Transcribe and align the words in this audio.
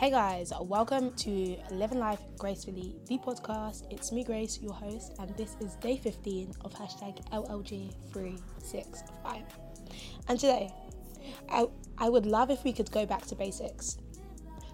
Hey 0.00 0.08
guys, 0.08 0.50
welcome 0.62 1.12
to 1.16 1.58
Living 1.70 1.98
Life 1.98 2.22
Gracefully, 2.38 2.96
the 3.06 3.18
podcast. 3.18 3.84
It's 3.90 4.12
me, 4.12 4.24
Grace, 4.24 4.58
your 4.62 4.72
host, 4.72 5.12
and 5.18 5.28
this 5.36 5.56
is 5.60 5.74
day 5.74 5.98
15 5.98 6.54
of 6.62 6.72
hashtag 6.72 7.22
LLG365. 7.32 9.42
And 10.26 10.40
today, 10.40 10.72
I, 11.50 11.66
I 11.98 12.08
would 12.08 12.24
love 12.24 12.50
if 12.50 12.64
we 12.64 12.72
could 12.72 12.90
go 12.90 13.04
back 13.04 13.26
to 13.26 13.34
basics. 13.34 13.98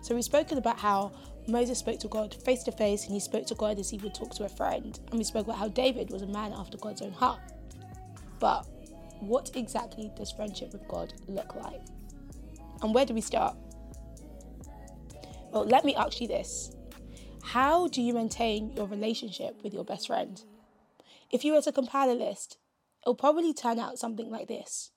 So, 0.00 0.14
we've 0.14 0.22
spoken 0.22 0.58
about 0.58 0.78
how 0.78 1.10
Moses 1.48 1.80
spoke 1.80 1.98
to 1.98 2.08
God 2.08 2.32
face 2.44 2.62
to 2.62 2.70
face 2.70 3.06
and 3.06 3.12
he 3.12 3.18
spoke 3.18 3.46
to 3.46 3.56
God 3.56 3.80
as 3.80 3.90
he 3.90 3.98
would 3.98 4.14
talk 4.14 4.32
to 4.36 4.44
a 4.44 4.48
friend. 4.48 4.96
And 5.10 5.18
we 5.18 5.24
spoke 5.24 5.46
about 5.46 5.58
how 5.58 5.66
David 5.66 6.10
was 6.10 6.22
a 6.22 6.28
man 6.28 6.52
after 6.52 6.78
God's 6.78 7.02
own 7.02 7.10
heart. 7.10 7.40
But 8.38 8.64
what 9.18 9.50
exactly 9.56 10.12
does 10.16 10.30
friendship 10.30 10.72
with 10.72 10.86
God 10.86 11.14
look 11.26 11.56
like? 11.56 11.82
And 12.80 12.94
where 12.94 13.04
do 13.04 13.12
we 13.12 13.20
start? 13.20 13.56
Well, 15.56 15.64
let 15.64 15.86
me 15.86 15.94
ask 15.94 16.20
you 16.20 16.28
this 16.28 16.76
How 17.42 17.88
do 17.88 18.02
you 18.02 18.12
maintain 18.12 18.72
your 18.76 18.86
relationship 18.86 19.62
with 19.62 19.72
your 19.72 19.84
best 19.84 20.08
friend? 20.08 20.44
If 21.30 21.46
you 21.46 21.54
were 21.54 21.62
to 21.62 21.72
compile 21.72 22.10
a 22.10 22.12
list, 22.12 22.58
it'll 23.02 23.14
probably 23.14 23.54
turn 23.54 23.78
out 23.78 23.98
something 23.98 24.30
like 24.30 24.48
this 24.48 24.90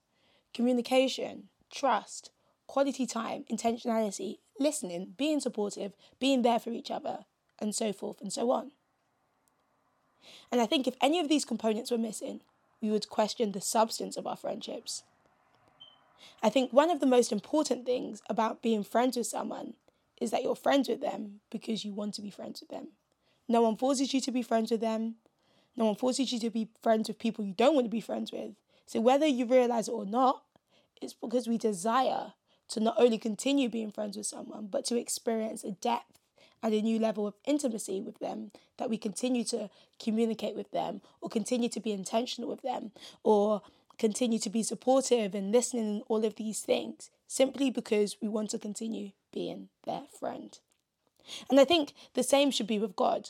communication, 0.53 1.47
trust, 1.71 2.31
quality 2.67 3.05
time, 3.05 3.45
intentionality, 3.49 4.39
listening, 4.59 5.13
being 5.17 5.39
supportive, 5.39 5.93
being 6.19 6.41
there 6.41 6.59
for 6.59 6.71
each 6.71 6.91
other, 6.91 7.19
and 7.57 7.73
so 7.73 7.93
forth 7.93 8.19
and 8.19 8.33
so 8.33 8.51
on. 8.51 8.71
And 10.51 10.59
I 10.59 10.65
think 10.65 10.87
if 10.87 10.95
any 10.99 11.21
of 11.21 11.29
these 11.29 11.45
components 11.45 11.89
were 11.89 11.97
missing, 11.97 12.41
we 12.81 12.91
would 12.91 13.07
question 13.07 13.53
the 13.53 13.61
substance 13.61 14.17
of 14.17 14.27
our 14.27 14.35
friendships. 14.35 15.03
I 16.43 16.49
think 16.49 16.73
one 16.73 16.89
of 16.91 16.99
the 16.99 17.05
most 17.05 17.31
important 17.31 17.85
things 17.85 18.21
about 18.29 18.61
being 18.61 18.83
friends 18.83 19.15
with 19.15 19.27
someone 19.27 19.75
is 20.19 20.31
that 20.31 20.43
you're 20.43 20.55
friends 20.55 20.89
with 20.89 21.01
them 21.01 21.39
because 21.49 21.85
you 21.85 21.93
want 21.93 22.13
to 22.15 22.21
be 22.21 22.29
friends 22.29 22.61
with 22.61 22.69
them. 22.69 22.89
No 23.47 23.61
one 23.61 23.77
forces 23.77 24.13
you 24.13 24.21
to 24.21 24.31
be 24.31 24.41
friends 24.41 24.71
with 24.71 24.81
them. 24.81 25.15
No 25.75 25.85
one 25.85 25.95
forces 25.95 26.31
you 26.31 26.39
to 26.39 26.49
be 26.49 26.69
friends 26.83 27.07
with 27.07 27.19
people 27.19 27.45
you 27.45 27.53
don't 27.53 27.73
want 27.73 27.85
to 27.85 27.89
be 27.89 28.01
friends 28.01 28.31
with. 28.31 28.51
So 28.85 28.99
whether 28.99 29.25
you 29.25 29.45
realize 29.45 29.87
it 29.87 29.91
or 29.91 30.05
not, 30.05 30.43
it's 31.01 31.13
because 31.13 31.47
we 31.47 31.57
desire 31.57 32.33
to 32.69 32.79
not 32.79 32.95
only 32.97 33.17
continue 33.17 33.69
being 33.69 33.91
friends 33.91 34.17
with 34.17 34.25
someone, 34.25 34.67
but 34.67 34.85
to 34.85 34.97
experience 34.97 35.63
a 35.63 35.71
depth 35.71 36.19
and 36.61 36.73
a 36.73 36.81
new 36.81 36.99
level 36.99 37.25
of 37.25 37.35
intimacy 37.45 38.01
with 38.01 38.19
them, 38.19 38.51
that 38.77 38.89
we 38.89 38.97
continue 38.97 39.43
to 39.45 39.69
communicate 40.03 40.55
with 40.55 40.71
them 40.71 41.01
or 41.21 41.29
continue 41.29 41.69
to 41.69 41.79
be 41.79 41.91
intentional 41.91 42.49
with 42.49 42.61
them 42.61 42.91
or 43.23 43.61
continue 43.97 44.39
to 44.39 44.49
be 44.49 44.63
supportive 44.63 45.33
and 45.33 45.51
listening 45.51 45.85
and 45.85 46.03
all 46.07 46.23
of 46.25 46.35
these 46.35 46.61
things 46.61 47.09
simply 47.27 47.69
because 47.69 48.17
we 48.21 48.27
want 48.27 48.49
to 48.49 48.57
continue 48.59 49.11
being 49.31 49.69
their 49.85 50.03
friend. 50.19 50.57
And 51.49 51.59
I 51.59 51.65
think 51.65 51.93
the 52.13 52.23
same 52.23 52.51
should 52.51 52.67
be 52.67 52.79
with 52.79 52.95
God. 52.95 53.29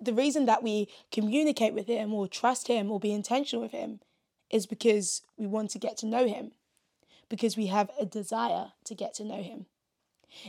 The 0.00 0.14
reason 0.14 0.46
that 0.46 0.62
we 0.62 0.88
communicate 1.12 1.74
with 1.74 1.86
Him 1.86 2.14
or 2.14 2.26
trust 2.26 2.68
Him 2.68 2.90
or 2.90 3.00
be 3.00 3.12
intentional 3.12 3.62
with 3.62 3.72
Him 3.72 4.00
is 4.50 4.66
because 4.66 5.22
we 5.36 5.46
want 5.46 5.70
to 5.70 5.78
get 5.78 5.96
to 5.98 6.06
know 6.06 6.26
Him, 6.26 6.52
because 7.28 7.56
we 7.56 7.66
have 7.66 7.90
a 8.00 8.06
desire 8.06 8.72
to 8.84 8.94
get 8.94 9.14
to 9.14 9.24
know 9.24 9.42
Him. 9.42 9.66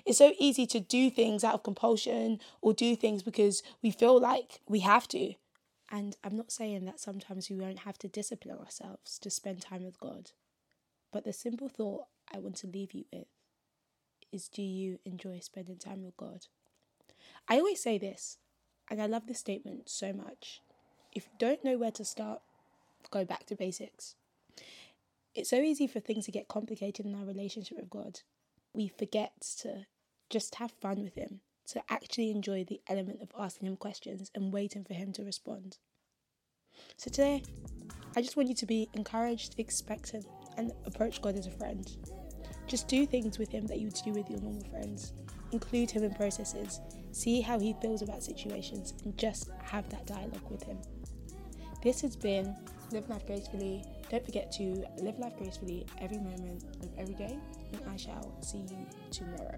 It's 0.05 0.19
so 0.19 0.33
easy 0.37 0.65
to 0.67 0.79
do 0.79 1.09
things 1.09 1.43
out 1.43 1.55
of 1.55 1.63
compulsion 1.63 2.39
or 2.61 2.73
do 2.73 2.95
things 2.95 3.23
because 3.23 3.63
we 3.81 3.91
feel 3.91 4.19
like 4.19 4.61
we 4.67 4.81
have 4.81 5.07
to. 5.09 5.33
And 5.91 6.15
I'm 6.23 6.37
not 6.37 6.51
saying 6.51 6.85
that 6.85 6.99
sometimes 6.99 7.49
we 7.49 7.57
won't 7.57 7.79
have 7.79 7.97
to 7.99 8.07
discipline 8.07 8.57
ourselves 8.57 9.19
to 9.19 9.29
spend 9.29 9.61
time 9.61 9.83
with 9.83 9.99
God. 9.99 10.31
But 11.11 11.25
the 11.25 11.33
simple 11.33 11.67
thought 11.67 12.05
I 12.33 12.39
want 12.39 12.55
to 12.57 12.67
leave 12.67 12.93
you 12.93 13.05
with 13.11 13.25
is 14.31 14.47
do 14.47 14.61
you 14.61 14.99
enjoy 15.05 15.39
spending 15.39 15.77
time 15.77 16.03
with 16.03 16.17
God? 16.17 16.47
I 17.47 17.57
always 17.57 17.81
say 17.81 17.97
this, 17.97 18.37
and 18.89 19.01
I 19.01 19.05
love 19.05 19.27
this 19.27 19.39
statement 19.39 19.89
so 19.89 20.13
much. 20.13 20.61
If 21.13 21.25
you 21.25 21.31
don't 21.37 21.63
know 21.63 21.77
where 21.77 21.91
to 21.91 22.05
start, 22.05 22.41
go 23.09 23.25
back 23.25 23.45
to 23.47 23.55
basics. 23.55 24.15
It's 25.33 25.49
so 25.49 25.57
easy 25.57 25.87
for 25.87 25.99
things 25.99 26.25
to 26.25 26.31
get 26.31 26.47
complicated 26.47 27.05
in 27.05 27.15
our 27.15 27.25
relationship 27.25 27.77
with 27.77 27.89
God. 27.89 28.19
We 28.73 28.87
forget 28.87 29.33
to 29.61 29.85
just 30.29 30.55
have 30.55 30.71
fun 30.71 31.03
with 31.03 31.15
Him, 31.15 31.41
to 31.67 31.81
actually 31.89 32.31
enjoy 32.31 32.63
the 32.63 32.81
element 32.87 33.21
of 33.21 33.31
asking 33.37 33.67
Him 33.67 33.77
questions 33.77 34.31
and 34.35 34.53
waiting 34.53 34.83
for 34.83 34.93
Him 34.93 35.11
to 35.13 35.23
respond. 35.23 35.77
So 36.97 37.09
today, 37.09 37.43
I 38.15 38.21
just 38.21 38.35
want 38.35 38.49
you 38.49 38.55
to 38.55 38.65
be 38.65 38.89
encouraged, 38.93 39.55
expectant, 39.57 40.25
and 40.57 40.71
approach 40.85 41.21
God 41.21 41.37
as 41.37 41.47
a 41.47 41.51
friend. 41.51 41.89
Just 42.71 42.87
do 42.87 43.05
things 43.05 43.37
with 43.37 43.51
Him 43.51 43.67
that 43.67 43.79
you 43.79 43.87
would 43.87 43.99
do 44.05 44.13
with 44.13 44.29
your 44.29 44.39
normal 44.39 44.63
friends. 44.69 45.11
Include 45.51 45.91
Him 45.91 46.05
in 46.05 46.13
processes. 46.13 46.79
See 47.11 47.41
how 47.41 47.59
He 47.59 47.75
feels 47.81 48.01
about 48.01 48.23
situations 48.23 48.93
and 49.03 49.17
just 49.17 49.49
have 49.61 49.89
that 49.89 50.07
dialogue 50.07 50.49
with 50.49 50.63
Him. 50.63 50.77
This 51.83 51.99
has 51.99 52.15
been 52.15 52.55
Live 52.93 53.09
Life 53.09 53.27
Gracefully. 53.27 53.83
Don't 54.09 54.25
forget 54.25 54.53
to 54.53 54.85
live 55.01 55.19
life 55.19 55.37
gracefully 55.37 55.85
every 55.99 56.19
moment 56.19 56.63
of 56.81 56.89
every 56.97 57.15
day, 57.15 57.37
and 57.73 57.81
I 57.89 57.97
shall 57.97 58.33
see 58.41 58.59
you 58.59 58.85
tomorrow. 59.11 59.57